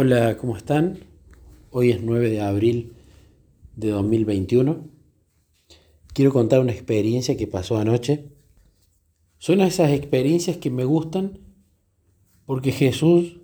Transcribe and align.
Hola, 0.00 0.36
¿cómo 0.36 0.56
están? 0.56 1.00
Hoy 1.72 1.90
es 1.90 2.00
9 2.00 2.30
de 2.30 2.40
abril 2.40 2.92
de 3.74 3.88
2021. 3.88 4.88
Quiero 6.14 6.32
contar 6.32 6.60
una 6.60 6.70
experiencia 6.70 7.36
que 7.36 7.48
pasó 7.48 7.78
anoche. 7.78 8.30
Son 9.38 9.60
esas 9.60 9.90
experiencias 9.90 10.56
que 10.58 10.70
me 10.70 10.84
gustan 10.84 11.40
porque 12.46 12.70
Jesús 12.70 13.40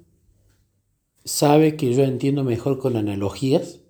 sabe 1.25 1.75
que 1.75 1.93
yo 1.93 2.05
entiendo 2.05 2.45
mejor 2.45 2.79
con 2.79 2.95
analogías 2.95 3.81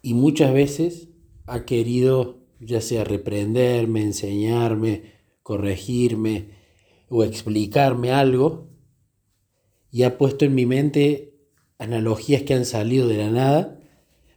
y 0.00 0.14
muchas 0.14 0.54
veces 0.54 1.08
ha 1.46 1.64
querido 1.64 2.38
ya 2.60 2.80
sea 2.80 3.02
reprenderme, 3.02 4.02
enseñarme, 4.02 5.14
corregirme 5.42 6.50
o 7.08 7.24
explicarme 7.24 8.12
algo 8.12 8.68
y 9.90 10.04
ha 10.04 10.18
puesto 10.18 10.44
en 10.44 10.54
mi 10.54 10.64
mente 10.64 11.34
analogías 11.78 12.42
que 12.42 12.54
han 12.54 12.64
salido 12.64 13.08
de 13.08 13.18
la 13.18 13.30
nada 13.30 13.80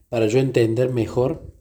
para 0.09 0.27
yo 0.27 0.39
entender 0.39 0.91
mejor 0.91 1.53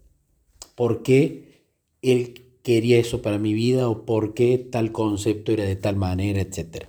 por 0.74 1.02
qué 1.02 1.66
él 2.02 2.58
quería 2.62 2.98
eso 2.98 3.22
para 3.22 3.38
mi 3.38 3.54
vida 3.54 3.88
o 3.88 4.04
por 4.04 4.34
qué 4.34 4.58
tal 4.58 4.92
concepto 4.92 5.52
era 5.52 5.64
de 5.64 5.76
tal 5.76 5.96
manera, 5.96 6.40
etc. 6.40 6.86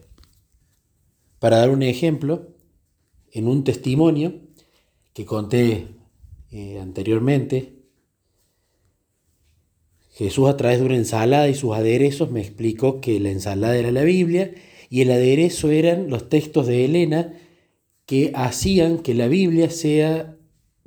Para 1.39 1.57
dar 1.57 1.69
un 1.69 1.83
ejemplo, 1.83 2.49
en 3.31 3.47
un 3.47 3.63
testimonio 3.63 4.41
que 5.13 5.25
conté 5.25 5.87
eh, 6.51 6.79
anteriormente, 6.79 7.81
Jesús 10.13 10.49
a 10.49 10.57
través 10.57 10.79
de 10.79 10.85
una 10.85 10.97
ensalada 10.97 11.47
y 11.47 11.55
sus 11.55 11.73
aderezos 11.73 12.31
me 12.31 12.41
explicó 12.41 12.99
que 12.99 13.19
la 13.19 13.31
ensalada 13.31 13.77
era 13.77 13.91
la 13.91 14.03
Biblia 14.03 14.53
y 14.89 15.01
el 15.01 15.11
aderezo 15.11 15.71
eran 15.71 16.09
los 16.09 16.27
textos 16.27 16.67
de 16.67 16.85
Elena 16.85 17.33
que 18.11 18.33
hacían 18.35 18.97
que 18.97 19.13
la 19.13 19.29
Biblia 19.29 19.69
sea, 19.69 20.35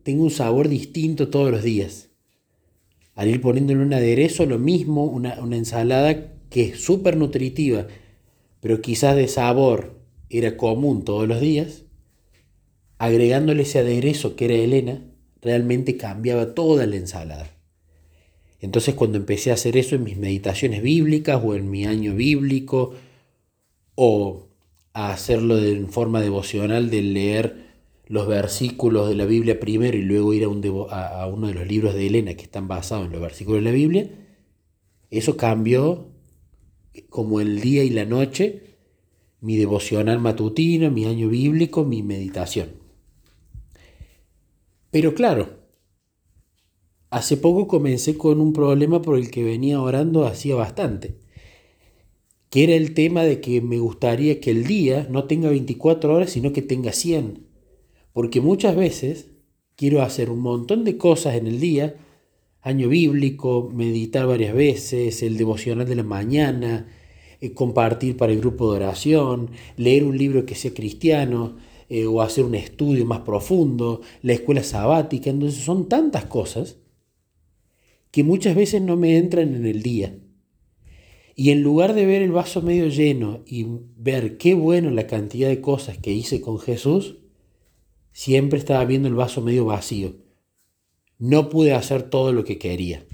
tenga 0.02 0.23
un 0.24 0.30
sabor 0.30 0.69
distinto 0.69 1.31
todos 1.31 1.50
los 1.50 1.62
días. 1.62 2.11
Al 3.14 3.28
ir 3.31 3.41
poniéndole 3.41 3.81
un 3.81 3.94
aderezo, 3.94 4.44
lo 4.44 4.58
mismo, 4.58 5.05
una, 5.05 5.41
una 5.41 5.56
ensalada 5.56 6.34
que 6.50 6.64
es 6.64 6.84
súper 6.84 7.16
nutritiva, 7.16 7.86
pero 8.61 8.83
quizás 8.83 9.16
de 9.16 9.27
sabor 9.28 9.98
era 10.28 10.58
común 10.58 11.03
todos 11.03 11.27
los 11.27 11.41
días, 11.41 11.84
agregándole 12.98 13.62
ese 13.62 13.78
aderezo 13.78 14.36
que 14.36 14.44
era 14.44 14.56
Elena, 14.56 15.00
realmente 15.41 15.97
cambiaba 15.97 16.55
toda 16.55 16.86
la 16.86 16.97
ensalada. 16.97 17.56
Entonces 18.61 18.94
cuando 18.94 19.16
empecé 19.16 19.50
a 19.50 19.55
hacer 19.55 19.78
eso 19.78 19.97
en 19.97 20.05
mis 20.05 20.19
meditaciones 20.19 20.83
bíblicas 20.83 21.41
o 21.42 21.55
en 21.55 21.70
mi 21.70 21.86
año 21.86 22.14
bíblico, 22.14 22.92
o 23.94 24.44
a 24.95 25.12
hacerlo 25.12 25.59
en 25.59 25.89
forma 25.89 26.20
devocional 26.20 26.89
de 26.89 27.03
leer 27.03 27.64
los 28.06 28.28
versículos 28.28 29.09
de 29.09 29.17
la 29.17 29.25
Biblia 29.27 29.59
primero 29.59 29.97
y 29.97 30.03
luego 30.03 30.33
ir 30.33 30.45
a, 30.45 31.27
uno 31.27 31.48
de 31.48 31.55
los 31.55 31.67
libros 31.67 31.95
de 31.95 32.06
Elena 32.06 32.34
que 32.34 32.45
están 32.45 32.69
basados 32.69 33.06
en 33.06 33.12
los 33.12 33.20
versículos 33.20 33.62
de 33.62 33.70
la 33.70 33.75
Biblia, 33.75 34.09
eso 35.11 35.37
cambió 35.37 36.12
como 37.11 37.41
el 37.41 37.61
día 37.61 37.83
y 37.83 37.91
la 37.91 38.05
noche 38.05 38.78
mi 39.41 39.56
devocional 39.56 40.20
matutino, 40.20 40.91
mi 40.91 41.06
año 41.06 41.28
bíblico, 41.28 41.84
mi 41.84 42.03
meditación. 42.03 42.70
Pero 44.92 45.15
claro, 45.15 45.59
hace 47.11 47.37
poco 47.37 47.67
comencé 47.67 48.17
con 48.17 48.41
un 48.41 48.53
problema 48.53 49.03
por 49.03 49.19
el 49.19 49.31
que 49.31 49.42
venía 49.42 49.81
orando 49.81 50.25
hacía 50.25 50.55
bastante 50.55 51.23
que 52.55 52.62
era 52.62 52.74
el 52.77 52.94
tema 52.94 53.24
de 53.24 53.41
que 53.41 53.60
me 53.60 53.80
gustaría 53.80 54.38
que 54.38 54.52
el 54.52 54.64
día 54.64 55.08
no 55.10 55.24
tenga 55.24 55.50
24 55.50 56.14
horas, 56.14 56.30
sino 56.30 56.52
que 56.52 56.62
tenga 56.62 56.92
100. 56.92 57.48
Porque 58.12 58.41
muchas 58.41 58.77
veces 58.77 59.33
quiero 59.74 60.02
hacer 60.02 60.30
un 60.30 60.38
montón 60.38 60.84
de 60.84 60.97
cosas 60.97 61.34
en 61.34 61.48
el 61.48 61.58
día, 61.58 61.97
año 62.60 62.88
bíblico, 62.88 63.72
meditar 63.75 64.28
varias 64.28 64.55
veces, 64.55 65.25
el 65.25 65.37
devocional 65.37 65.88
de 65.88 65.97
la 65.97 66.04
mañana, 66.04 66.87
eh, 67.41 67.54
compartir 67.54 68.16
para 68.16 68.31
el 68.31 68.38
grupo 68.38 68.70
de 68.70 68.76
oración, 68.76 69.50
leer 69.76 70.04
un 70.04 70.16
libro 70.16 70.47
que 70.47 70.54
sea 70.54 70.72
cristiano, 70.72 71.56
eh, 71.88 72.06
o 72.06 72.22
hacer 72.22 72.44
un 72.44 72.54
estudio 72.54 73.04
más 73.04 73.22
profundo, 73.22 74.00
la 74.22 74.34
escuela 74.34 74.62
sabática, 74.62 75.28
entonces 75.28 75.64
son 75.64 75.88
tantas 75.88 76.26
cosas 76.26 76.76
que 78.12 78.22
muchas 78.22 78.54
veces 78.54 78.81
no 78.81 78.97
me 78.97 79.16
entran 79.16 79.56
en 79.56 79.66
el 79.66 79.82
día. 79.82 80.20
Y 81.34 81.50
en 81.50 81.62
lugar 81.62 81.95
de 81.95 82.06
ver 82.06 82.22
el 82.22 82.31
vaso 82.31 82.62
medio 82.62 82.89
lleno 82.89 83.43
y 83.47 83.67
ver 83.97 84.37
qué 84.37 84.55
bueno 84.55 84.91
la 84.91 85.06
cantidad 85.06 85.49
de 85.49 85.61
cosas 85.61 85.99
que 85.99 86.12
hice 86.12 86.41
con 86.41 86.59
Jesús, 86.59 87.17
siempre 88.12 88.59
estaba 88.59 88.84
viendo 88.84 89.09
el 89.09 89.15
vaso 89.15 89.41
medio 89.41 89.65
vacío. 89.65 90.17
No 91.19 91.49
pude 91.49 91.75
hacer 91.75 92.05
todo 92.05 92.33
lo 92.33 92.44
que 92.44 92.59
quería. 92.59 93.06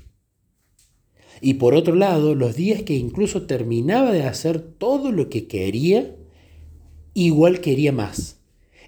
Y 1.40 1.54
por 1.54 1.74
otro 1.74 1.94
lado, 1.94 2.34
los 2.34 2.54
días 2.54 2.82
que 2.82 2.94
incluso 2.94 3.46
terminaba 3.46 4.12
de 4.12 4.24
hacer 4.24 4.60
todo 4.60 5.10
lo 5.10 5.30
que 5.30 5.46
quería, 5.46 6.16
igual 7.14 7.60
quería 7.60 7.92
más. 7.92 8.40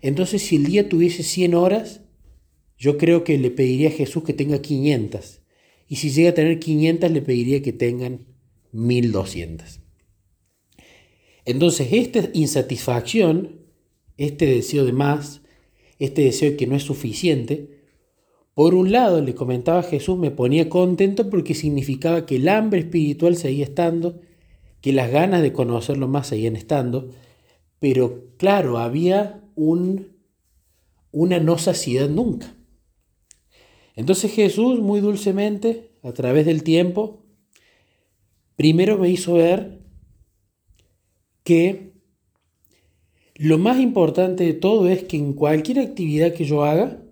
Entonces, 0.03 0.43
si 0.43 0.57
el 0.57 0.65
día 0.65 0.89
tuviese 0.89 1.23
100 1.23 1.55
horas, 1.55 2.03
yo 2.77 2.99
creo 2.99 3.25
que 3.25 3.39
le 3.39 3.51
pediría 3.51 3.89
a 3.89 3.93
Jesús 3.93 4.25
que 4.25 4.35
tenga 4.35 4.61
500. 4.61 5.41
Y 5.89 5.97
si 5.97 6.11
llega 6.11 6.31
a 6.31 6.35
tener 6.35 6.59
500, 6.59 7.11
le 7.11 7.23
pediría 7.23 7.63
que 7.63 7.73
tengan 7.73 8.32
1200. 8.73 9.81
Entonces, 11.45 11.89
esta 11.93 12.29
insatisfacción, 12.33 13.61
este 14.17 14.47
deseo 14.47 14.85
de 14.85 14.93
más, 14.93 15.43
este 15.99 16.23
deseo 16.23 16.57
que 16.57 16.67
no 16.67 16.77
es 16.77 16.83
suficiente, 16.83 17.83
por 18.55 18.75
un 18.75 18.93
lado, 18.93 19.23
le 19.23 19.35
comentaba 19.35 19.83
Jesús, 19.83 20.19
me 20.19 20.31
ponía 20.31 20.69
contento 20.69 21.31
porque 21.31 21.55
significaba 21.55 22.27
que 22.27 22.37
el 22.37 22.49
hambre 22.49 22.81
espiritual 22.81 23.37
seguía 23.37 23.65
estando, 23.65 24.21
que 24.83 24.93
las 24.93 25.11
ganas 25.11 25.41
de 25.41 25.53
conocerlo 25.53 26.07
más 26.07 26.27
seguían 26.27 26.57
estando, 26.57 27.11
pero 27.79 28.27
claro, 28.37 28.79
había 28.79 29.43
un, 29.55 30.19
una 31.13 31.41
no 31.41 31.57
saciedad 31.57 32.11
nunca. 32.11 32.55
Entonces 33.97 34.33
Jesús, 34.33 34.81
muy 34.81 35.01
dulcemente, 35.01 35.93
a 36.03 36.13
través 36.13 36.45
del 36.45 36.63
tiempo, 36.63 37.22
primero 38.63 38.97
me 38.97 39.11
hizo 39.11 39.35
ver 39.35 39.81
que 41.43 41.95
lo 43.35 43.59
más 43.59 43.81
importante 43.81 44.45
de 44.45 44.53
todo 44.53 44.89
es 44.89 45.03
que 45.03 45.17
en 45.17 45.33
cualquier 45.33 45.81
actividad 45.81 46.33
que 46.33 46.45
yo 46.45 46.63
haga, 46.63 47.03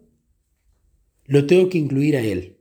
lo 1.24 1.48
tengo 1.48 1.68
que 1.68 1.78
incluir 1.78 2.16
a 2.16 2.22
Él. 2.22 2.58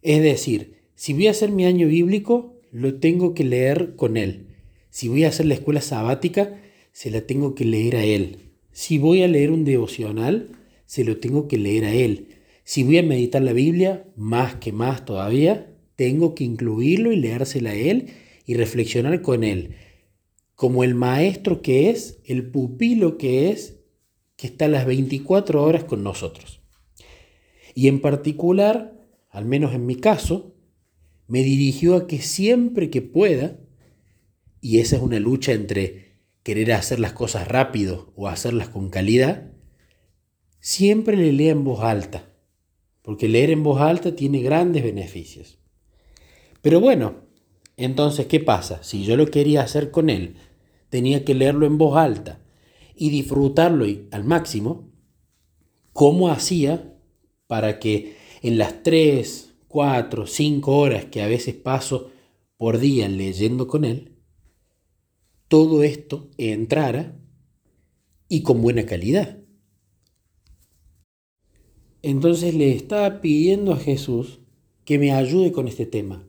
Es 0.00 0.22
decir, 0.22 0.78
si 0.94 1.12
voy 1.12 1.26
a 1.26 1.32
hacer 1.32 1.50
mi 1.50 1.66
año 1.66 1.86
bíblico, 1.86 2.58
lo 2.72 2.98
tengo 2.98 3.34
que 3.34 3.44
leer 3.44 3.94
con 3.94 4.16
Él. 4.16 4.56
Si 4.88 5.08
voy 5.08 5.24
a 5.24 5.28
hacer 5.28 5.44
la 5.44 5.52
escuela 5.52 5.82
sabática, 5.82 6.58
se 6.92 7.10
la 7.10 7.20
tengo 7.26 7.54
que 7.54 7.66
leer 7.66 7.96
a 7.96 8.04
Él. 8.06 8.38
Si 8.72 8.96
voy 8.96 9.22
a 9.22 9.28
leer 9.28 9.50
un 9.50 9.66
devocional, 9.66 10.56
se 10.86 11.04
lo 11.04 11.18
tengo 11.18 11.46
que 11.46 11.58
leer 11.58 11.84
a 11.84 11.92
Él. 11.92 12.28
Si 12.64 12.84
voy 12.84 12.96
a 12.96 13.02
meditar 13.02 13.42
la 13.42 13.52
Biblia, 13.52 14.06
más 14.16 14.54
que 14.54 14.72
más 14.72 15.04
todavía, 15.04 15.74
tengo 15.98 16.36
que 16.36 16.44
incluirlo 16.44 17.10
y 17.10 17.16
leérsela 17.16 17.70
a 17.70 17.74
él 17.74 18.10
y 18.46 18.54
reflexionar 18.54 19.20
con 19.20 19.42
él, 19.42 19.74
como 20.54 20.84
el 20.84 20.94
maestro 20.94 21.60
que 21.60 21.90
es, 21.90 22.20
el 22.24 22.52
pupilo 22.52 23.18
que 23.18 23.50
es, 23.50 23.80
que 24.36 24.46
está 24.46 24.68
las 24.68 24.86
24 24.86 25.60
horas 25.60 25.82
con 25.82 26.04
nosotros. 26.04 26.60
Y 27.74 27.88
en 27.88 28.00
particular, 28.00 28.96
al 29.28 29.44
menos 29.44 29.74
en 29.74 29.86
mi 29.86 29.96
caso, 29.96 30.54
me 31.26 31.42
dirigió 31.42 31.96
a 31.96 32.06
que 32.06 32.20
siempre 32.20 32.90
que 32.90 33.02
pueda, 33.02 33.58
y 34.60 34.78
esa 34.78 34.94
es 34.94 35.02
una 35.02 35.18
lucha 35.18 35.50
entre 35.50 36.20
querer 36.44 36.74
hacer 36.74 37.00
las 37.00 37.12
cosas 37.12 37.48
rápido 37.48 38.12
o 38.14 38.28
hacerlas 38.28 38.68
con 38.68 38.88
calidad, 38.88 39.50
siempre 40.60 41.16
le 41.16 41.32
lea 41.32 41.50
en 41.50 41.64
voz 41.64 41.80
alta, 41.82 42.32
porque 43.02 43.26
leer 43.26 43.50
en 43.50 43.64
voz 43.64 43.80
alta 43.80 44.14
tiene 44.14 44.42
grandes 44.42 44.84
beneficios. 44.84 45.58
Pero 46.62 46.80
bueno, 46.80 47.28
entonces, 47.76 48.26
¿qué 48.26 48.40
pasa? 48.40 48.82
Si 48.82 49.04
yo 49.04 49.16
lo 49.16 49.26
quería 49.26 49.62
hacer 49.62 49.92
con 49.92 50.10
él, 50.10 50.34
tenía 50.88 51.24
que 51.24 51.34
leerlo 51.34 51.64
en 51.66 51.78
voz 51.78 51.96
alta 51.96 52.40
y 52.96 53.10
disfrutarlo 53.10 53.86
al 54.10 54.24
máximo, 54.24 54.90
¿cómo 55.92 56.28
hacía 56.28 56.96
para 57.46 57.78
que 57.78 58.16
en 58.42 58.58
las 58.58 58.82
3, 58.82 59.54
4, 59.68 60.26
5 60.26 60.76
horas 60.76 61.04
que 61.04 61.22
a 61.22 61.28
veces 61.28 61.54
paso 61.54 62.10
por 62.56 62.78
día 62.78 63.08
leyendo 63.08 63.68
con 63.68 63.84
él, 63.84 64.16
todo 65.46 65.84
esto 65.84 66.30
entrara 66.36 67.16
y 68.28 68.42
con 68.42 68.60
buena 68.60 68.84
calidad? 68.84 69.38
Entonces 72.02 72.54
le 72.54 72.72
estaba 72.72 73.20
pidiendo 73.20 73.72
a 73.72 73.76
Jesús 73.76 74.40
que 74.84 74.98
me 74.98 75.12
ayude 75.12 75.52
con 75.52 75.68
este 75.68 75.86
tema 75.86 76.28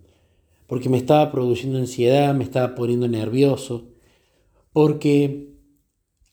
porque 0.69 0.87
me 0.87 0.97
estaba 0.97 1.31
produciendo 1.31 1.79
ansiedad, 1.79 2.35
me 2.35 2.43
estaba 2.43 2.75
poniendo 2.75 3.07
nervioso, 3.07 3.89
porque 4.71 5.49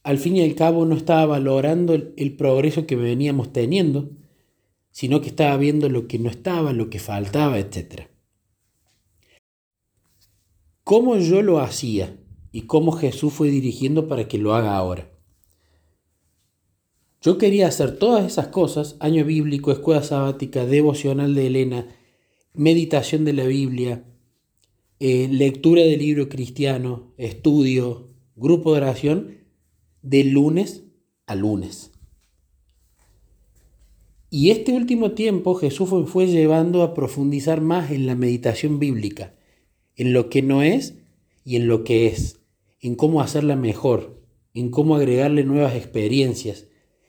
al 0.03 0.19
fin 0.19 0.37
y 0.37 0.43
al 0.43 0.55
cabo 0.55 0.85
no 0.85 0.95
estaba 0.95 1.25
valorando 1.25 1.95
el, 1.95 2.37
progreso 2.37 2.87
que 2.87 2.97
veníamos 2.97 3.51
teniendo, 3.55 4.11
sino 4.91 5.23
que 5.23 5.29
estaba 5.29 5.57
viendo 5.57 5.89
lo 5.89 6.07
que 6.07 6.19
no 6.19 6.29
estaba, 6.29 6.75
lo 6.75 6.91
que 6.91 6.99
faltaba, 6.99 7.59
etc. 7.59 8.09
¿Cómo 10.85 11.17
yo 11.17 11.41
lo 11.41 11.61
hacía 11.61 12.19
y 12.53 12.63
cómo 12.67 12.93
Jesús 12.93 13.33
fue 13.33 13.49
dirigiendo 13.49 14.07
para 14.07 14.29
que 14.29 14.37
lo 14.37 14.55
haga 14.55 14.77
ahora? 14.77 15.11
Yo 17.23 17.39
quería 17.39 17.69
hacer 17.69 17.99
todas 17.99 18.27
esas 18.27 18.49
cosas, 18.49 18.97
año 19.01 19.25
bíblico, 19.25 19.73
escuela 19.73 20.03
sabática, 20.03 20.67
devocional 20.67 21.35
de 21.35 21.47
Elena, 21.47 21.87
meditación 22.53 23.25
de 23.25 23.33
la 23.33 23.45
Biblia, 23.45 24.05
eh, 24.99 25.29
lectura 25.31 25.83
del 25.83 25.99
libro 25.99 26.29
cristiano, 26.29 27.13
estudio, 27.19 28.07
grupo 28.35 28.73
de 28.73 28.79
oración, 28.79 29.39
de 30.03 30.25
lunes 30.25 30.85
a 31.27 31.35
lunes. 31.35 31.93
Y 34.31 34.51
este 34.51 34.73
último 34.73 35.13
tiempo 35.13 35.55
Jesús 35.55 35.91
fue 36.07 36.27
llevando 36.27 36.83
a 36.83 36.95
profundizar 36.95 37.61
más 37.61 37.91
en 37.91 38.07
la 38.07 38.15
meditación 38.15 38.79
bíblica, 38.79 39.35
en 39.95 40.13
lo 40.13 40.29
que 40.29 40.43
no 40.43 40.63
es 40.63 40.99
y 41.45 41.57
en 41.57 41.69
lo 41.69 41.85
que 41.85 42.07
es, 42.07 42.41
en 42.81 42.95
cómo 42.95 43.21
hacerla 43.21 43.57
mejor, 43.57 44.23
en 44.55 44.71
cómo 44.71 44.97
agregarle 44.97 45.45
nuevas 45.45 45.75
experiencias, 45.75 46.67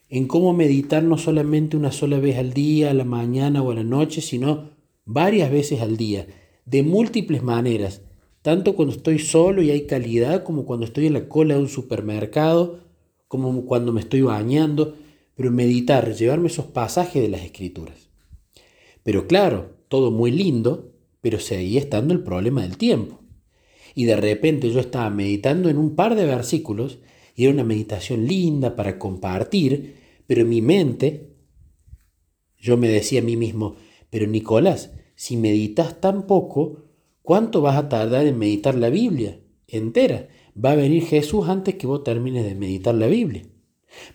en 0.10 0.28
cómo 0.28 0.54
meditar 0.54 1.04
no 1.04 1.18
solamente 1.18 1.75
una 1.78 1.92
sola 1.92 2.19
vez 2.19 2.38
al 2.38 2.54
día, 2.54 2.92
a 2.92 2.94
la 2.94 3.04
mañana 3.04 3.62
o 3.62 3.72
a 3.72 3.75
la 3.75 3.83
noche, 3.83 4.22
sino 4.22 4.72
varias 5.06 5.51
veces 5.51 5.81
al 5.81 5.98
día, 5.98 6.28
de 6.68 6.84
múltiples 6.84 7.42
maneras, 7.42 8.02
tanto 8.42 8.75
cuando 8.75 8.94
estoy 8.94 9.19
solo 9.19 9.62
y 9.64 9.72
hay 9.72 9.88
calidad 9.88 10.44
como 10.44 10.66
cuando 10.66 10.86
estoy 10.86 11.08
en 11.08 11.14
la 11.14 11.28
cola 11.28 11.56
de 11.56 11.62
un 11.62 11.69
supermercado 11.69 12.81
como 13.28 13.66
cuando 13.66 13.92
me 13.92 14.02
estoy 14.02 14.22
bañando, 14.22 14.96
pero 15.36 15.52
meditar, 15.52 16.14
llevarme 16.14 16.48
esos 16.48 16.66
pasajes 16.66 17.22
de 17.22 17.30
las 17.30 17.42
escrituras. 17.42 18.10
Pero 19.04 19.28
claro, 19.28 19.75
todo 19.88 20.12
muy 20.12 20.31
lindo, 20.31 20.94
pero 21.22 21.40
seguía 21.40 21.80
estando 21.80 22.14
el 22.14 22.22
problema 22.24 22.62
del 22.62 22.78
tiempo. 22.78 23.19
Y 23.96 24.06
de 24.06 24.16
repente 24.16 24.69
yo 24.69 24.80
estaba 24.80 25.10
meditando 25.10 25.69
en 25.69 25.78
un 25.78 25.96
par 25.96 26.16
de 26.16 26.25
versículos 26.25 27.00
y 27.36 27.46
era 27.46 27.54
una 27.54 27.64
meditación 27.64 28.28
linda 28.28 28.75
para 28.75 29.00
compartir, 29.00 29.96
pero 30.25 30.42
en 30.42 30.50
mi 30.50 30.62
mente 30.62 31.34
yo 32.58 32.78
me 32.78 32.90
decía 32.90 33.22
a 33.22 33.24
mí 33.24 33.36
mismo, 33.36 33.75
pero 34.10 34.28
Nicolás, 34.28 34.92
si 35.18 35.36
meditas 35.36 36.00
tan 36.00 36.28
poco, 36.28 36.86
¿cuánto 37.22 37.60
vas 37.60 37.75
a 37.75 37.90
tardar 37.90 38.25
en 38.25 38.40
meditar 38.40 38.75
la 38.75 38.90
Biblia 38.90 39.42
entera? 39.68 40.30
va 40.64 40.72
a 40.72 40.75
venir 40.75 41.04
Jesús 41.06 41.48
antes 41.48 41.75
que 41.75 41.88
vos 41.88 42.04
termines 42.04 42.46
de 42.46 42.56
meditar 42.56 42.96
la 42.96 43.08
Biblia. 43.08 43.44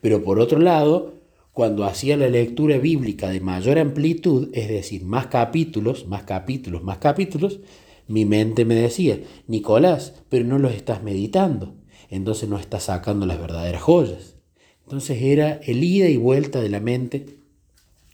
Pero 0.00 0.22
por 0.22 0.40
otro 0.40 0.58
lado, 0.58 1.14
cuando 1.52 1.84
hacía 1.84 2.16
la 2.16 2.28
lectura 2.28 2.78
bíblica 2.78 3.28
de 3.30 3.40
mayor 3.40 3.78
amplitud, 3.78 4.50
es 4.52 4.68
decir, 4.68 5.04
más 5.04 5.26
capítulos, 5.26 6.06
más 6.06 6.24
capítulos, 6.24 6.82
más 6.82 6.98
capítulos, 6.98 7.60
mi 8.08 8.24
mente 8.24 8.64
me 8.64 8.74
decía, 8.74 9.20
Nicolás, 9.46 10.14
pero 10.28 10.44
no 10.44 10.58
los 10.58 10.74
estás 10.74 11.02
meditando, 11.02 11.76
entonces 12.10 12.48
no 12.48 12.58
estás 12.58 12.84
sacando 12.84 13.26
las 13.26 13.40
verdaderas 13.40 13.82
joyas. 13.82 14.36
Entonces 14.84 15.22
era 15.22 15.60
el 15.64 15.82
ida 15.84 16.08
y 16.08 16.16
vuelta 16.16 16.60
de 16.60 16.68
la 16.68 16.80
mente 16.80 17.38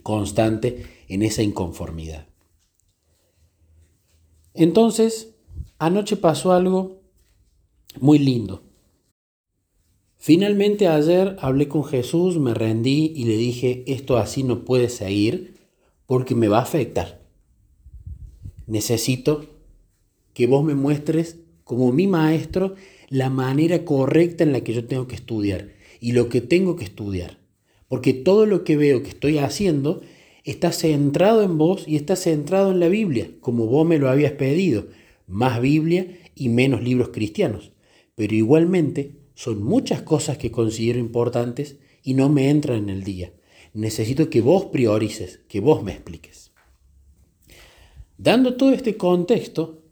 constante 0.02 0.84
en 1.08 1.22
esa 1.22 1.42
inconformidad. 1.42 2.27
Entonces, 4.58 5.36
anoche 5.78 6.16
pasó 6.16 6.50
algo 6.50 7.00
muy 8.00 8.18
lindo. 8.18 8.64
Finalmente 10.16 10.88
ayer 10.88 11.36
hablé 11.38 11.68
con 11.68 11.84
Jesús, 11.84 12.38
me 12.38 12.54
rendí 12.54 13.12
y 13.14 13.26
le 13.26 13.36
dije, 13.36 13.84
esto 13.86 14.16
así 14.16 14.42
no 14.42 14.64
puede 14.64 14.88
seguir 14.88 15.54
porque 16.06 16.34
me 16.34 16.48
va 16.48 16.58
a 16.58 16.62
afectar. 16.62 17.24
Necesito 18.66 19.46
que 20.34 20.48
vos 20.48 20.64
me 20.64 20.74
muestres 20.74 21.38
como 21.62 21.92
mi 21.92 22.08
maestro 22.08 22.74
la 23.10 23.30
manera 23.30 23.84
correcta 23.84 24.42
en 24.42 24.50
la 24.50 24.62
que 24.62 24.74
yo 24.74 24.86
tengo 24.86 25.06
que 25.06 25.14
estudiar 25.14 25.68
y 26.00 26.12
lo 26.12 26.28
que 26.28 26.40
tengo 26.40 26.74
que 26.74 26.84
estudiar. 26.84 27.38
Porque 27.86 28.12
todo 28.12 28.44
lo 28.44 28.64
que 28.64 28.76
veo 28.76 29.04
que 29.04 29.10
estoy 29.10 29.38
haciendo 29.38 30.00
está 30.50 30.72
centrado 30.72 31.42
en 31.42 31.58
vos 31.58 31.84
y 31.86 31.96
está 31.96 32.16
centrado 32.16 32.70
en 32.70 32.80
la 32.80 32.88
Biblia, 32.88 33.30
como 33.40 33.66
vos 33.66 33.86
me 33.86 33.98
lo 33.98 34.08
habías 34.08 34.32
pedido. 34.32 34.86
Más 35.26 35.60
Biblia 35.60 36.18
y 36.34 36.48
menos 36.48 36.82
libros 36.82 37.10
cristianos 37.10 37.72
pero 38.18 38.34
igualmente 38.34 39.14
son 39.36 39.62
muchas 39.62 40.02
cosas 40.02 40.38
que 40.38 40.50
considero 40.50 40.98
importantes 40.98 41.76
y 42.02 42.14
no 42.14 42.28
me 42.28 42.50
entran 42.50 42.78
en 42.78 42.88
el 42.88 43.04
día. 43.04 43.32
Necesito 43.74 44.28
que 44.28 44.40
vos 44.40 44.64
priorices, 44.64 45.38
que 45.46 45.60
vos 45.60 45.84
me 45.84 45.92
expliques. 45.92 46.50
Dando 48.16 48.56
todo 48.56 48.72
este 48.72 48.96
contexto, 48.96 49.84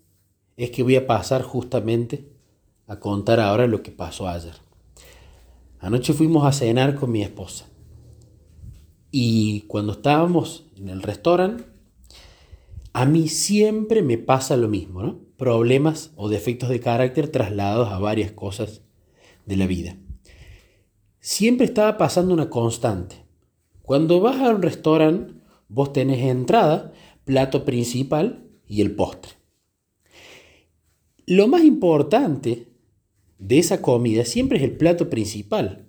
es 0.56 0.73
que 0.73 0.82
voy 0.82 0.97
a 0.97 1.06
pasar 1.06 1.43
justamente 1.43 2.25
a 2.88 2.99
contar 2.99 3.38
ahora 3.38 3.69
lo 3.69 3.81
que 3.81 3.93
pasó 3.93 4.26
ayer. 4.26 4.55
Anoche 5.79 6.12
fuimos 6.12 6.44
a 6.44 6.50
cenar 6.50 6.97
con 6.97 7.12
mi 7.12 7.23
esposa. 7.23 7.69
Y 9.18 9.62
cuando 9.62 9.92
estábamos 9.92 10.66
en 10.76 10.90
el 10.90 11.00
restaurante, 11.00 11.64
a 12.92 13.06
mí 13.06 13.28
siempre 13.28 14.02
me 14.02 14.18
pasa 14.18 14.58
lo 14.58 14.68
mismo, 14.68 15.20
problemas 15.38 16.12
o 16.16 16.28
defectos 16.28 16.68
de 16.68 16.80
carácter 16.80 17.28
trasladados 17.28 17.88
a 17.88 17.98
varias 17.98 18.32
cosas 18.32 18.82
de 19.46 19.56
la 19.56 19.66
vida. 19.66 19.96
Siempre 21.18 21.64
estaba 21.64 21.96
pasando 21.96 22.34
una 22.34 22.50
constante. 22.50 23.24
Cuando 23.80 24.20
vas 24.20 24.38
a 24.38 24.50
un 24.50 24.60
restaurante, 24.60 25.32
vos 25.70 25.94
tenés 25.94 26.19
entrada, 26.19 26.92
plato 27.24 27.64
principal 27.64 28.50
y 28.66 28.82
el 28.82 28.94
postre. 28.94 29.32
Lo 31.24 31.48
más 31.48 31.64
importante 31.64 32.69
de 33.38 33.58
esa 33.58 33.80
comida 33.80 34.26
siempre 34.26 34.58
es 34.58 34.64
el 34.64 34.76
plato 34.76 35.08
principal, 35.08 35.85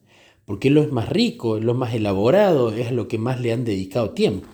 porque 0.48 0.70
es 0.70 0.74
lo 0.74 0.88
más 0.88 1.10
rico, 1.10 1.58
es 1.58 1.64
lo 1.66 1.74
más 1.74 1.94
elaborado, 1.94 2.72
es 2.72 2.94
lo 2.94 3.10
que 3.10 3.18
más 3.18 3.42
le 3.42 3.52
han 3.52 3.66
dedicado 3.66 4.12
tiempo. 4.12 4.48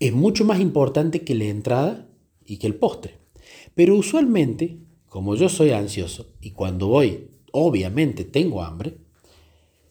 Es 0.00 0.14
mucho 0.14 0.46
más 0.46 0.58
importante 0.58 1.20
que 1.20 1.34
la 1.34 1.44
entrada 1.44 2.08
y 2.46 2.56
que 2.56 2.66
el 2.66 2.76
postre. 2.76 3.18
Pero 3.74 3.94
usualmente, 3.94 4.78
como 5.04 5.34
yo 5.34 5.50
soy 5.50 5.72
ansioso 5.72 6.32
y 6.40 6.52
cuando 6.52 6.86
voy, 6.86 7.28
obviamente 7.52 8.24
tengo 8.24 8.62
hambre, 8.62 8.96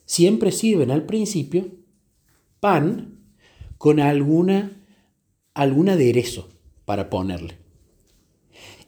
siempre 0.05 0.51
sirven 0.51 0.89
al 0.89 1.05
principio 1.05 1.67
pan 2.59 3.19
con 3.77 3.99
alguna, 3.99 4.83
algún 5.53 5.89
aderezo 5.89 6.49
para 6.83 7.11
ponerle. 7.11 7.59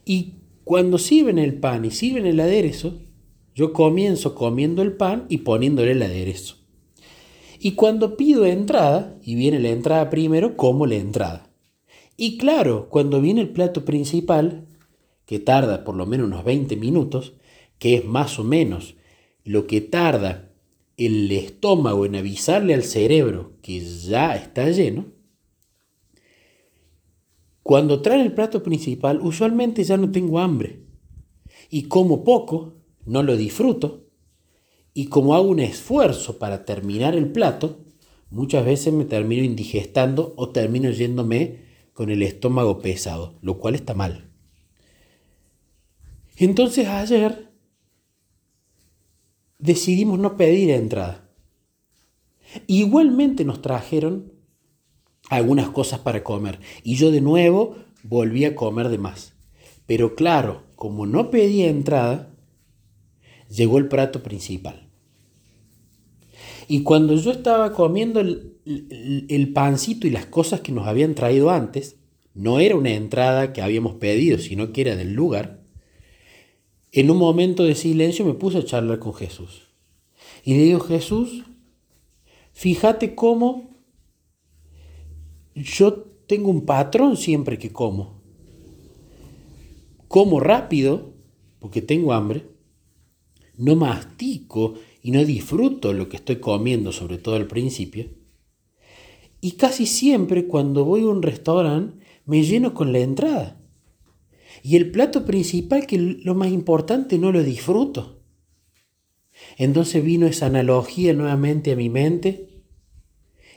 Y 0.03 0.33
cuando 0.63 0.97
sirven 0.97 1.37
el 1.37 1.59
pan 1.59 1.85
y 1.85 1.91
sirven 1.91 2.25
el 2.25 2.39
aderezo, 2.39 3.03
yo 3.55 3.73
comienzo 3.73 4.35
comiendo 4.35 4.81
el 4.81 4.93
pan 4.93 5.25
y 5.29 5.39
poniéndole 5.39 5.91
el 5.91 6.01
aderezo. 6.01 6.57
Y 7.59 7.73
cuando 7.73 8.17
pido 8.17 8.45
entrada, 8.45 9.17
y 9.23 9.35
viene 9.35 9.59
la 9.59 9.69
entrada 9.69 10.09
primero, 10.09 10.57
como 10.57 10.85
la 10.85 10.95
entrada. 10.95 11.49
Y 12.17 12.37
claro, 12.37 12.89
cuando 12.89 13.21
viene 13.21 13.41
el 13.41 13.49
plato 13.49 13.85
principal, 13.85 14.67
que 15.25 15.39
tarda 15.39 15.83
por 15.83 15.95
lo 15.95 16.05
menos 16.05 16.27
unos 16.27 16.43
20 16.43 16.75
minutos, 16.75 17.33
que 17.79 17.95
es 17.95 18.05
más 18.05 18.37
o 18.37 18.43
menos 18.43 18.95
lo 19.43 19.67
que 19.67 19.81
tarda 19.81 20.51
el 20.97 21.31
estómago 21.31 22.05
en 22.05 22.15
avisarle 22.15 22.73
al 22.73 22.83
cerebro 22.83 23.53
que 23.61 23.79
ya 23.79 24.35
está 24.35 24.69
lleno, 24.69 25.05
cuando 27.63 28.01
trae 28.01 28.21
el 28.21 28.33
plato 28.33 28.61
principal, 28.61 29.21
usualmente 29.21 29.83
ya 29.85 29.95
no 29.95 30.11
tengo 30.11 30.39
hambre. 30.39 30.81
Y 31.69 31.83
como 31.83 32.25
poco, 32.25 32.73
no 33.05 33.23
lo 33.23 33.35
disfruto. 33.37 34.07
Y 34.93 35.07
como 35.07 35.35
hago 35.35 35.47
un 35.47 35.59
esfuerzo 35.59 36.37
para 36.37 36.65
terminar 36.65 37.15
el 37.15 37.31
plato, 37.31 37.79
muchas 38.29 38.65
veces 38.65 38.93
me 38.93 39.05
termino 39.05 39.43
indigestando 39.43 40.33
o 40.37 40.49
termino 40.49 40.89
yéndome 40.91 41.63
con 41.93 42.09
el 42.09 42.21
estómago 42.23 42.79
pesado, 42.79 43.35
lo 43.41 43.57
cual 43.59 43.75
está 43.75 43.93
mal. 43.93 44.29
Entonces 46.37 46.87
ayer 46.87 47.51
decidimos 49.59 50.19
no 50.19 50.35
pedir 50.35 50.71
entrada. 50.71 51.29
Igualmente 52.67 53.45
nos 53.45 53.61
trajeron 53.61 54.33
algunas 55.29 55.69
cosas 55.69 55.99
para 55.99 56.23
comer 56.23 56.59
y 56.83 56.95
yo 56.95 57.11
de 57.11 57.21
nuevo 57.21 57.75
volví 58.03 58.45
a 58.45 58.55
comer 58.55 58.89
de 58.89 58.97
más. 58.97 59.33
Pero 59.85 60.15
claro, 60.15 60.63
como 60.75 61.05
no 61.05 61.29
pedí 61.29 61.63
entrada, 61.63 62.32
llegó 63.53 63.77
el 63.77 63.87
plato 63.87 64.23
principal. 64.23 64.89
Y 66.67 66.83
cuando 66.83 67.15
yo 67.15 67.31
estaba 67.31 67.73
comiendo 67.73 68.19
el, 68.19 69.51
pancito 69.53 70.07
y 70.07 70.11
las 70.11 70.25
cosas 70.25 70.61
que 70.61 70.71
nos 70.71 70.87
habían 70.87 71.15
traído 71.15 71.49
antes, 71.49 71.97
no 72.33 72.59
era 72.59 72.75
una 72.75 72.91
entrada 72.91 73.53
que 73.53 73.61
habíamos 73.61 73.95
pedido, 73.95 74.37
sino 74.37 74.71
que 74.71 74.81
era 74.81 74.95
del 74.95 75.13
lugar, 75.13 75.61
en 76.91 77.11
un 77.11 77.17
momento 77.17 77.63
de 77.63 77.75
silencio 77.75 78.25
me 78.25 78.33
puse 78.33 78.59
a 78.59 78.65
charlar 78.65 78.99
con 78.99 79.13
Jesús. 79.13 79.67
Y 80.43 80.53
le 80.55 80.63
digo, 80.63 80.79
Jesús, 80.79 81.43
fíjate 82.53 83.15
cómo 83.15 83.71
yo 85.55 85.93
tengo 86.27 86.49
un 86.49 86.65
patrón 86.65 87.17
siempre 87.17 87.57
que 87.57 87.71
como. 87.71 88.21
Como 90.07 90.39
rápido, 90.39 91.13
porque 91.59 91.81
tengo 91.81 92.13
hambre, 92.13 92.45
no 93.57 93.75
mastico 93.75 94.75
y 95.01 95.11
no 95.11 95.23
disfruto 95.25 95.93
lo 95.93 96.09
que 96.09 96.17
estoy 96.17 96.37
comiendo, 96.37 96.91
sobre 96.91 97.17
todo 97.17 97.35
al 97.35 97.47
principio. 97.47 98.09
Y 99.41 99.51
casi 99.51 99.85
siempre 99.85 100.45
cuando 100.45 100.85
voy 100.85 101.01
a 101.01 101.07
un 101.07 101.21
restaurante 101.21 102.03
me 102.25 102.43
lleno 102.43 102.73
con 102.73 102.93
la 102.93 102.99
entrada. 102.99 103.59
Y 104.63 104.77
el 104.77 104.91
plato 104.91 105.25
principal, 105.25 105.85
que 105.85 105.97
lo 105.97 106.35
más 106.35 106.51
importante, 106.51 107.17
no 107.17 107.31
lo 107.31 107.43
disfruto. 107.43 108.21
Entonces 109.57 110.03
vino 110.03 110.25
esa 110.27 110.45
analogía 110.45 111.13
nuevamente 111.13 111.73
a 111.73 111.75
mi 111.75 111.89
mente 111.89 112.49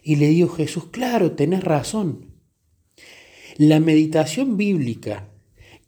y 0.02 0.16
le 0.16 0.28
digo, 0.28 0.48
Jesús, 0.48 0.86
claro, 0.86 1.32
tenés 1.32 1.62
razón. 1.62 2.32
La 3.56 3.80
meditación 3.80 4.56
bíblica, 4.56 5.28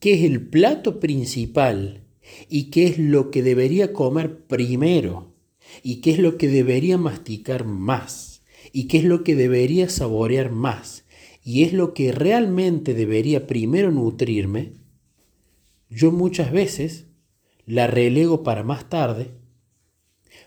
que 0.01 0.15
es 0.15 0.23
el 0.23 0.49
plato 0.49 1.01
principal 1.01 2.08
y 2.49 2.71
que 2.71 2.87
es 2.87 2.99
lo 2.99 3.31
que 3.31 3.43
debería 3.43 3.93
comer 3.93 4.47
primero 4.47 5.35
y 5.83 6.01
que 6.01 6.13
es 6.13 6.19
lo 6.19 6.39
que 6.39 6.49
debería 6.49 6.99
masticar 6.99 7.65
más 7.65 8.43
y 8.73 8.89
que 8.89 8.99
es 8.99 9.05
lo 9.05 9.25
que 9.25 9.35
debería 9.35 9.89
saborear 9.89 10.51
más 10.51 11.05
y 11.43 11.63
es 11.63 11.73
lo 11.73 11.95
que 11.95 12.13
realmente 12.13 12.95
debería 12.95 13.47
primero 13.47 13.91
nutrirme, 13.91 14.75
yo 15.89 16.13
muchas 16.13 16.53
veces 16.53 17.07
la 17.65 17.87
relego 17.87 18.43
para 18.43 18.63
más 18.63 18.89
tarde 18.89 19.31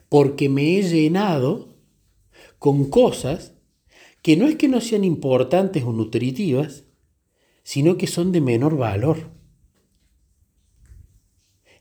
porque 0.10 0.50
me 0.50 0.78
he 0.78 0.84
llenado 0.84 1.78
con 2.60 2.90
cosas 2.90 3.56
que 4.22 4.38
no 4.38 4.48
es 4.48 4.56
que 4.56 4.68
no 4.68 4.82
sean 4.82 5.04
importantes 5.04 5.84
o 5.84 5.92
nutritivas, 5.92 6.84
sino 7.64 7.98
que 7.98 8.08
son 8.08 8.32
de 8.32 8.42
menor 8.42 8.78
valor. 8.78 9.32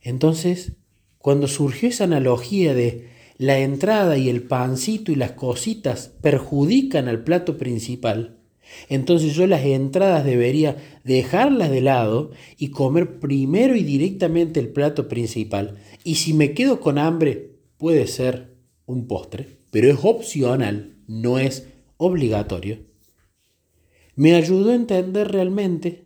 Entonces, 0.02 0.72
cuando 1.18 1.48
surgió 1.48 1.88
esa 1.88 2.04
analogía 2.04 2.74
de 2.74 3.08
la 3.36 3.58
entrada 3.58 4.18
y 4.18 4.28
el 4.28 4.42
pancito 4.42 5.12
y 5.12 5.14
las 5.14 5.32
cositas 5.32 6.12
perjudican 6.20 7.08
al 7.08 7.24
plato 7.24 7.58
principal, 7.58 8.40
entonces 8.88 9.34
yo 9.34 9.46
las 9.46 9.64
entradas 9.64 10.24
debería 10.24 10.76
dejarlas 11.04 11.70
de 11.70 11.80
lado 11.80 12.30
y 12.56 12.68
comer 12.68 13.18
primero 13.18 13.74
y 13.76 13.82
directamente 13.82 14.60
el 14.60 14.68
plato 14.68 15.08
principal. 15.08 15.78
Y 16.04 16.16
si 16.16 16.34
me 16.34 16.54
quedo 16.54 16.80
con 16.80 16.98
hambre, 16.98 17.56
puede 17.76 18.06
ser 18.06 18.54
un 18.86 19.06
postre, 19.06 19.58
pero 19.70 19.90
es 19.90 19.98
opcional, 20.02 20.96
no 21.06 21.38
es 21.38 21.68
obligatorio. 21.96 22.78
Me 24.14 24.34
ayudó 24.34 24.70
a 24.70 24.74
entender 24.74 25.28
realmente 25.28 26.04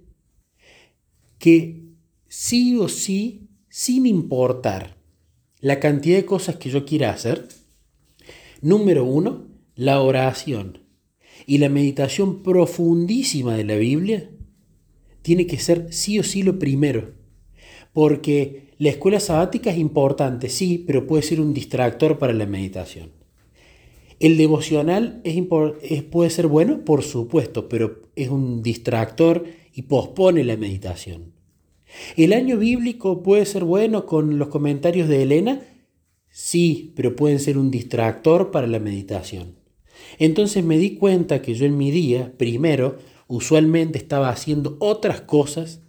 que 1.38 1.84
sí 2.28 2.76
o 2.76 2.88
sí, 2.88 3.43
sin 3.76 4.06
importar 4.06 4.94
la 5.58 5.80
cantidad 5.80 6.16
de 6.18 6.24
cosas 6.24 6.54
que 6.54 6.70
yo 6.70 6.84
quiera 6.84 7.10
hacer, 7.10 7.48
número 8.60 9.04
uno, 9.04 9.48
la 9.74 10.00
oración 10.00 10.78
y 11.44 11.58
la 11.58 11.68
meditación 11.68 12.44
profundísima 12.44 13.56
de 13.56 13.64
la 13.64 13.74
Biblia 13.74 14.30
tiene 15.22 15.48
que 15.48 15.58
ser 15.58 15.92
sí 15.92 16.20
o 16.20 16.22
sí 16.22 16.44
lo 16.44 16.60
primero. 16.60 17.14
Porque 17.92 18.68
la 18.78 18.90
escuela 18.90 19.18
sabática 19.18 19.72
es 19.72 19.78
importante, 19.78 20.50
sí, 20.50 20.84
pero 20.86 21.08
puede 21.08 21.24
ser 21.24 21.40
un 21.40 21.52
distractor 21.52 22.16
para 22.16 22.32
la 22.32 22.46
meditación. 22.46 23.10
El 24.20 24.36
devocional 24.36 25.20
es, 25.24 25.42
puede 26.04 26.30
ser 26.30 26.46
bueno, 26.46 26.84
por 26.84 27.02
supuesto, 27.02 27.68
pero 27.68 28.02
es 28.14 28.28
un 28.28 28.62
distractor 28.62 29.46
y 29.72 29.82
pospone 29.82 30.44
la 30.44 30.56
meditación. 30.56 31.33
El 32.16 32.32
año 32.32 32.58
bíblico 32.58 33.22
puede 33.22 33.46
ser 33.46 33.64
bueno 33.64 34.06
con 34.06 34.38
los 34.38 34.48
comentarios 34.48 35.08
de 35.08 35.22
Elena, 35.22 35.60
sí, 36.30 36.92
pero 36.96 37.16
pueden 37.16 37.40
ser 37.40 37.58
un 37.58 37.70
distractor 37.70 38.50
para 38.50 38.66
la 38.66 38.78
meditación. 38.78 39.56
Entonces 40.18 40.64
me 40.64 40.78
di 40.78 40.96
cuenta 40.96 41.42
que 41.42 41.54
yo 41.54 41.66
en 41.66 41.76
mi 41.76 41.90
día, 41.90 42.32
primero, 42.36 42.98
usualmente 43.26 43.98
estaba 43.98 44.28
haciendo 44.28 44.76
otras 44.80 45.20
cosas 45.22 45.80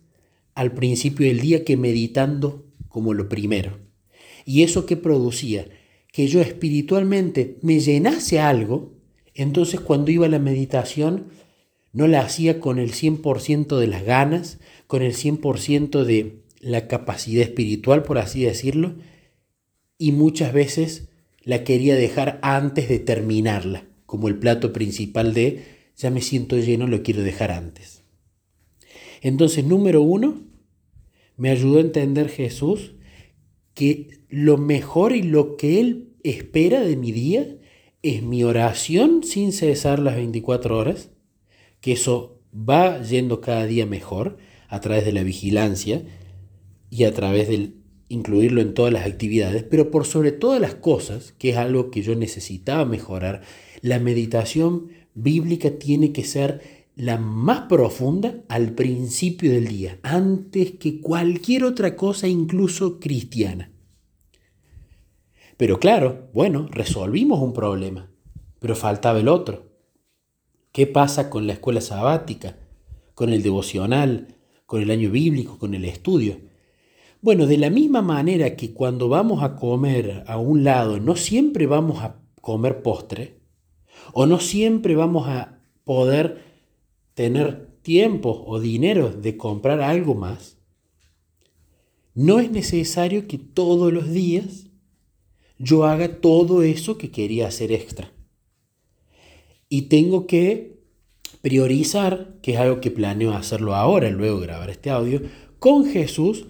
al 0.54 0.74
principio 0.74 1.28
del 1.28 1.42
día 1.42 1.64
que 1.64 1.78
meditando 1.78 2.66
como 2.88 3.14
lo 3.14 3.28
primero. 3.28 3.80
¿Y 4.46 4.64
eso 4.64 4.86
qué 4.86 4.96
producía? 4.96 5.68
Que 6.12 6.28
yo 6.28 6.40
espiritualmente 6.40 7.58
me 7.62 7.80
llenase 7.80 8.40
algo, 8.40 8.94
entonces 9.34 9.80
cuando 9.82 10.12
iba 10.12 10.28
a 10.28 10.30
la 10.30 10.40
meditación 10.40 11.26
no 11.92 12.08
la 12.08 12.22
hacía 12.22 12.60
con 12.60 12.80
el 12.80 12.94
100% 12.94 13.78
de 13.78 13.88
las 13.88 14.04
ganas, 14.04 14.60
con 14.88 15.02
el 15.02 15.14
100% 15.14 16.04
de 16.04 16.44
la 16.60 16.88
capacidad 16.88 17.44
espiritual, 17.44 18.04
por 18.04 18.18
así 18.18 18.44
decirlo, 18.44 18.96
y 19.98 20.12
muchas 20.12 20.54
veces 20.54 21.10
la 21.42 21.64
quería 21.64 21.96
dejar 21.96 22.40
antes 22.42 22.90
de 22.90 23.00
terminarla 23.00 23.88
como 24.06 24.28
el 24.28 24.38
plato 24.38 24.74
principal 24.74 25.34
de 25.34 25.64
ya 25.96 26.10
me 26.10 26.22
siento 26.22 26.58
lleno, 26.58 26.88
lo 26.88 27.04
quiero 27.04 27.24
dejar 27.24 27.52
antes. 27.52 28.04
Entonces, 29.22 29.64
número 29.64 30.02
uno, 30.02 30.42
me 31.38 31.50
ayudó 31.50 31.78
a 31.78 31.82
entender 31.82 32.30
Jesús 32.30 32.96
que 33.74 34.20
lo 34.30 34.58
mejor 34.58 35.16
y 35.16 35.24
lo 35.24 35.58
que 35.58 35.80
Él 35.80 36.14
espera 36.24 36.82
de 36.82 36.98
mi 36.98 37.12
día 37.12 37.58
es 38.02 38.24
mi 38.24 38.44
oración 38.44 39.24
sin 39.24 39.52
cesar 39.52 40.00
las 40.00 40.16
24 40.16 40.78
horas, 40.78 41.12
que 41.82 41.94
eso 41.94 42.42
va 42.54 43.02
yendo 43.02 43.42
cada 43.42 43.66
día 43.66 43.86
mejor 43.86 44.38
a 44.76 44.82
través 44.82 45.06
de 45.06 45.14
la 45.14 45.24
vigilancia 45.24 46.04
y 46.90 47.06
a 47.06 47.14
través 47.14 47.48
del 47.48 47.76
incluirlo 48.10 48.60
en 48.60 48.74
todas 48.74 48.92
las 48.92 49.06
actividades, 49.06 49.64
pero 49.64 49.90
por 49.90 50.06
sobre 50.06 50.34
todas 50.34 50.60
las 50.60 50.76
cosas, 50.76 51.34
que 51.38 51.52
es 51.52 51.58
algo 51.58 51.92
que 51.92 52.02
yo 52.02 52.14
necesitaba 52.16 52.84
mejorar, 52.84 53.42
la 53.82 54.00
meditación 54.00 54.90
bíblica 55.14 55.80
tiene 55.80 56.12
que 56.12 56.26
ser 56.26 56.86
la 56.98 57.18
más 57.18 57.62
profunda 57.70 58.44
al 58.50 58.74
principio 58.74 59.50
del 59.54 59.70
día, 59.70 59.98
antes 60.04 60.72
que 60.72 61.00
cualquier 61.00 61.64
otra 61.64 61.96
cosa, 61.96 62.28
incluso 62.28 63.00
cristiana. 63.00 63.72
Pero 65.56 65.80
claro, 65.80 66.28
bueno, 66.34 66.68
resolvimos 66.70 67.40
un 67.40 67.54
problema, 67.54 68.12
pero 68.60 68.76
faltaba 68.76 69.22
el 69.22 69.30
otro. 69.30 69.72
¿Qué 70.74 70.86
pasa 70.86 71.30
con 71.30 71.48
la 71.48 71.54
escuela 71.54 71.80
sabática, 71.80 72.58
con 73.14 73.32
el 73.32 73.42
devocional, 73.42 74.35
con 74.66 74.82
el 74.82 74.92
año 74.92 75.12
bíblico, 75.12 75.58
con 75.58 75.74
el 75.74 75.86
estudio? 75.86 76.40
Bueno, 77.22 77.48
de 77.48 77.58
la 77.58 77.70
misma 77.70 78.02
manera 78.02 78.56
que 78.56 78.74
cuando 78.74 79.10
vamos 79.10 79.42
a 79.44 79.56
comer 79.56 80.24
a 80.28 80.38
un 80.38 80.64
lado 80.64 81.00
no 81.00 81.16
siempre 81.16 81.66
vamos 81.66 82.04
a 82.04 82.22
comer 82.42 82.84
postre, 82.84 83.40
o 84.14 84.26
no 84.26 84.40
siempre 84.40 84.96
vamos 84.96 85.28
a 85.28 85.60
poder 85.84 86.44
tener 87.14 87.68
tiempo 87.82 88.44
o 88.46 88.60
dinero 88.60 89.12
de 89.12 89.38
comprar 89.38 89.82
algo 89.82 90.16
más, 90.16 90.58
no 92.14 92.40
es 92.40 92.52
necesario 92.52 93.28
que 93.28 93.38
todos 93.38 93.92
los 93.92 94.12
días 94.12 94.68
yo 95.58 95.86
haga 95.86 96.22
todo 96.22 96.64
eso 96.64 96.98
que 96.98 97.12
quería 97.12 97.48
hacer 97.48 97.72
extra. 97.72 98.12
Y 99.70 99.84
tengo 99.84 100.28
que 100.28 100.75
priorizar, 101.46 102.40
que 102.42 102.54
es 102.54 102.58
algo 102.58 102.82
que 102.82 102.90
planeo 102.90 103.34
hacerlo 103.34 103.76
ahora, 103.76 104.10
luego 104.10 104.40
grabar 104.40 104.72
este 104.72 104.90
audio, 104.90 105.22
con 105.60 105.86
Jesús 105.86 106.48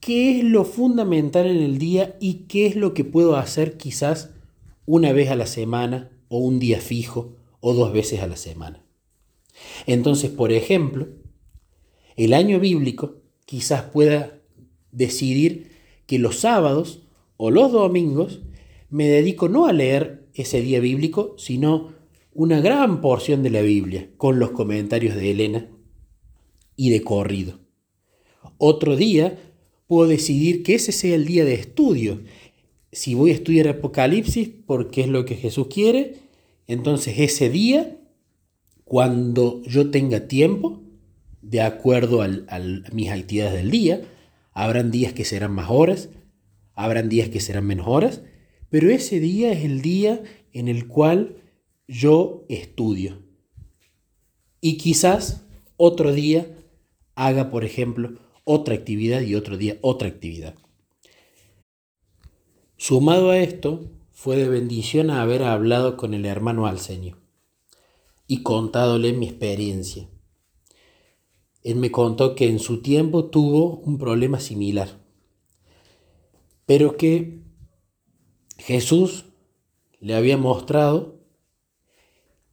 qué 0.00 0.38
es 0.38 0.44
lo 0.44 0.64
fundamental 0.64 1.46
en 1.46 1.58
el 1.58 1.76
día 1.76 2.16
y 2.18 2.46
qué 2.48 2.64
es 2.64 2.76
lo 2.76 2.94
que 2.94 3.04
puedo 3.04 3.36
hacer 3.36 3.76
quizás 3.76 4.30
una 4.86 5.12
vez 5.12 5.28
a 5.28 5.36
la 5.36 5.44
semana 5.44 6.08
o 6.28 6.38
un 6.38 6.58
día 6.58 6.80
fijo 6.80 7.36
o 7.60 7.74
dos 7.74 7.92
veces 7.92 8.22
a 8.22 8.26
la 8.26 8.38
semana. 8.38 8.82
Entonces, 9.84 10.30
por 10.30 10.50
ejemplo, 10.50 11.08
el 12.16 12.32
año 12.32 12.58
bíblico 12.58 13.16
quizás 13.44 13.82
pueda 13.82 14.40
decidir 14.92 15.72
que 16.06 16.18
los 16.18 16.38
sábados 16.38 17.02
o 17.36 17.50
los 17.50 17.70
domingos 17.70 18.40
me 18.88 19.06
dedico 19.08 19.50
no 19.50 19.66
a 19.66 19.74
leer 19.74 20.26
ese 20.32 20.62
día 20.62 20.80
bíblico, 20.80 21.34
sino 21.36 21.99
una 22.32 22.60
gran 22.60 23.00
porción 23.00 23.42
de 23.42 23.50
la 23.50 23.62
Biblia, 23.62 24.10
con 24.16 24.38
los 24.38 24.50
comentarios 24.50 25.16
de 25.16 25.30
Elena 25.30 25.68
y 26.76 26.90
de 26.90 27.02
corrido. 27.02 27.60
Otro 28.58 28.96
día 28.96 29.38
puedo 29.86 30.08
decidir 30.08 30.62
que 30.62 30.74
ese 30.74 30.92
sea 30.92 31.14
el 31.14 31.26
día 31.26 31.44
de 31.44 31.54
estudio. 31.54 32.22
Si 32.92 33.14
voy 33.14 33.30
a 33.30 33.34
estudiar 33.34 33.68
Apocalipsis 33.68 34.50
porque 34.66 35.02
es 35.02 35.08
lo 35.08 35.24
que 35.24 35.36
Jesús 35.36 35.66
quiere, 35.68 36.16
entonces 36.66 37.14
ese 37.18 37.50
día, 37.50 37.98
cuando 38.84 39.62
yo 39.64 39.90
tenga 39.90 40.28
tiempo, 40.28 40.82
de 41.42 41.62
acuerdo 41.62 42.22
a 42.22 42.28
mis 42.92 43.10
actividades 43.10 43.54
del 43.54 43.70
día, 43.70 44.02
Habrán 44.52 44.90
días 44.90 45.12
que 45.12 45.24
serán 45.24 45.52
más 45.52 45.70
horas, 45.70 46.10
habrán 46.74 47.08
días 47.08 47.28
que 47.28 47.40
serán 47.40 47.66
menos 47.66 47.86
horas, 47.88 48.22
pero 48.68 48.90
ese 48.90 49.20
día 49.20 49.52
es 49.52 49.64
el 49.64 49.80
día 49.80 50.22
en 50.52 50.68
el 50.68 50.86
cual 50.86 51.36
yo 51.90 52.44
estudio. 52.48 53.18
Y 54.60 54.76
quizás 54.76 55.44
otro 55.76 56.12
día 56.12 56.56
haga, 57.16 57.50
por 57.50 57.64
ejemplo, 57.64 58.12
otra 58.44 58.74
actividad 58.74 59.22
y 59.22 59.34
otro 59.34 59.56
día 59.56 59.78
otra 59.80 60.06
actividad. 60.06 60.54
Sumado 62.76 63.30
a 63.30 63.38
esto, 63.38 63.90
fue 64.12 64.36
de 64.36 64.48
bendición 64.48 65.10
haber 65.10 65.42
hablado 65.42 65.96
con 65.96 66.14
el 66.14 66.26
hermano 66.26 66.66
Alceño 66.66 67.18
y 68.26 68.42
contádole 68.42 69.12
mi 69.12 69.26
experiencia. 69.26 70.08
Él 71.62 71.76
me 71.76 71.90
contó 71.90 72.36
que 72.36 72.48
en 72.48 72.60
su 72.60 72.82
tiempo 72.82 73.26
tuvo 73.26 73.78
un 73.78 73.98
problema 73.98 74.38
similar, 74.38 74.88
pero 76.66 76.96
que 76.96 77.42
Jesús 78.58 79.24
le 79.98 80.14
había 80.14 80.36
mostrado 80.36 81.19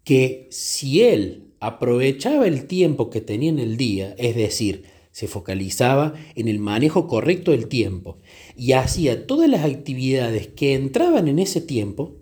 que 0.07 0.47
si 0.51 1.01
él 1.01 1.51
aprovechaba 1.59 2.47
el 2.47 2.65
tiempo 2.65 3.09
que 3.09 3.19
tenía 3.19 3.49
en 3.49 3.59
el 3.59 3.75
día, 3.75 4.15
es 4.17 4.37
decir, 4.37 4.85
se 5.11 5.27
focalizaba 5.27 6.13
en 6.35 6.47
el 6.47 6.59
manejo 6.59 7.07
correcto 7.07 7.51
del 7.51 7.67
tiempo 7.67 8.17
y 8.55 8.71
hacía 8.71 9.27
todas 9.27 9.49
las 9.49 9.65
actividades 9.65 10.47
que 10.47 10.75
entraban 10.75 11.27
en 11.27 11.39
ese 11.39 11.59
tiempo, 11.59 12.15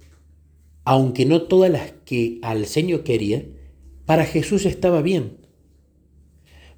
aunque 0.83 1.25
no 1.27 1.43
todas 1.43 1.69
las 1.69 1.91
que 2.05 2.39
al 2.41 2.65
Señor 2.65 3.03
quería, 3.03 3.45
para 4.07 4.25
Jesús 4.25 4.65
estaba 4.65 5.03
bien. 5.03 5.37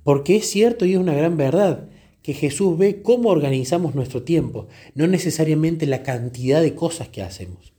Porque 0.04 0.36
es 0.36 0.50
cierto 0.50 0.86
y 0.86 0.92
es 0.92 1.00
una 1.00 1.14
gran 1.14 1.38
verdad 1.38 1.88
que 2.22 2.34
Jesús 2.34 2.78
ve 2.78 3.02
cómo 3.02 3.30
organizamos 3.30 3.96
nuestro 3.96 4.24
tiempo, 4.24 4.68
no 4.94 5.08
necesariamente 5.08 5.86
la 5.86 6.04
cantidad 6.04 6.62
de 6.62 6.76
cosas 6.76 7.08
que 7.08 7.22
hacemos, 7.22 7.77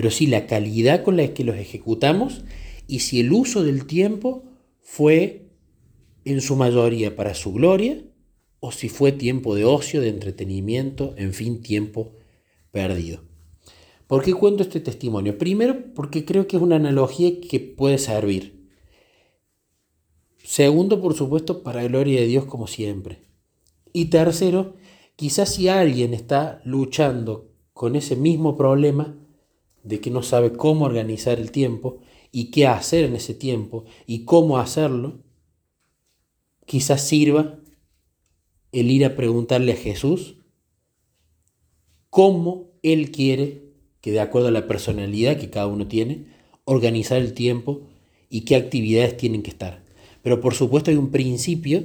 pero 0.00 0.10
sí 0.10 0.26
la 0.26 0.46
calidad 0.46 1.02
con 1.02 1.18
la 1.18 1.34
que 1.34 1.44
los 1.44 1.56
ejecutamos 1.56 2.42
y 2.86 3.00
si 3.00 3.20
el 3.20 3.34
uso 3.34 3.62
del 3.62 3.84
tiempo 3.84 4.44
fue 4.80 5.50
en 6.24 6.40
su 6.40 6.56
mayoría 6.56 7.14
para 7.14 7.34
su 7.34 7.52
gloria 7.52 8.02
o 8.60 8.72
si 8.72 8.88
fue 8.88 9.12
tiempo 9.12 9.54
de 9.54 9.66
ocio, 9.66 10.00
de 10.00 10.08
entretenimiento, 10.08 11.12
en 11.18 11.34
fin, 11.34 11.60
tiempo 11.60 12.14
perdido. 12.70 13.24
¿Por 14.06 14.24
qué 14.24 14.32
cuento 14.32 14.62
este 14.62 14.80
testimonio? 14.80 15.36
Primero, 15.36 15.92
porque 15.94 16.24
creo 16.24 16.46
que 16.46 16.56
es 16.56 16.62
una 16.62 16.76
analogía 16.76 17.38
que 17.38 17.60
puede 17.60 17.98
servir. 17.98 18.70
Segundo, 20.42 21.02
por 21.02 21.12
supuesto, 21.12 21.62
para 21.62 21.82
gloria 21.82 22.20
de 22.20 22.26
Dios 22.26 22.46
como 22.46 22.68
siempre. 22.68 23.20
Y 23.92 24.06
tercero, 24.06 24.76
quizás 25.14 25.56
si 25.56 25.68
alguien 25.68 26.14
está 26.14 26.62
luchando 26.64 27.52
con 27.74 27.96
ese 27.96 28.16
mismo 28.16 28.56
problema 28.56 29.19
de 29.82 30.00
que 30.00 30.10
no 30.10 30.22
sabe 30.22 30.52
cómo 30.52 30.84
organizar 30.84 31.38
el 31.38 31.50
tiempo 31.50 31.98
y 32.32 32.50
qué 32.50 32.66
hacer 32.66 33.04
en 33.04 33.16
ese 33.16 33.34
tiempo 33.34 33.84
y 34.06 34.24
cómo 34.24 34.58
hacerlo, 34.58 35.22
quizás 36.66 37.02
sirva 37.02 37.58
el 38.72 38.90
ir 38.90 39.04
a 39.04 39.16
preguntarle 39.16 39.72
a 39.72 39.76
Jesús 39.76 40.36
cómo 42.08 42.72
Él 42.82 43.10
quiere 43.10 43.70
que 44.00 44.12
de 44.12 44.20
acuerdo 44.20 44.48
a 44.48 44.52
la 44.52 44.66
personalidad 44.66 45.38
que 45.38 45.50
cada 45.50 45.66
uno 45.66 45.86
tiene, 45.86 46.26
organizar 46.64 47.18
el 47.18 47.34
tiempo 47.34 47.82
y 48.28 48.42
qué 48.42 48.56
actividades 48.56 49.16
tienen 49.16 49.42
que 49.42 49.50
estar. 49.50 49.82
Pero 50.22 50.40
por 50.40 50.54
supuesto 50.54 50.90
hay 50.90 50.96
un 50.96 51.10
principio 51.10 51.84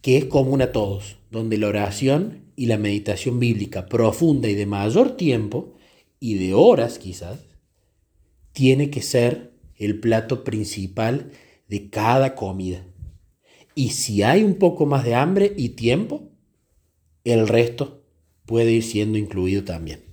que 0.00 0.16
es 0.16 0.24
común 0.26 0.62
a 0.62 0.72
todos, 0.72 1.18
donde 1.30 1.58
la 1.58 1.68
oración 1.68 2.44
y 2.56 2.66
la 2.66 2.78
meditación 2.78 3.38
bíblica 3.38 3.86
profunda 3.86 4.48
y 4.48 4.54
de 4.54 4.66
mayor 4.66 5.16
tiempo, 5.16 5.74
y 6.20 6.34
de 6.34 6.54
horas 6.54 6.98
quizás, 6.98 7.40
tiene 8.52 8.90
que 8.90 9.02
ser 9.02 9.54
el 9.76 9.98
plato 9.98 10.44
principal 10.44 11.32
de 11.68 11.88
cada 11.88 12.34
comida. 12.34 12.86
Y 13.74 13.90
si 13.90 14.22
hay 14.22 14.44
un 14.44 14.56
poco 14.56 14.84
más 14.84 15.04
de 15.04 15.14
hambre 15.14 15.54
y 15.56 15.70
tiempo, 15.70 16.30
el 17.24 17.48
resto 17.48 18.04
puede 18.44 18.72
ir 18.72 18.82
siendo 18.82 19.16
incluido 19.16 19.64
también. 19.64 20.09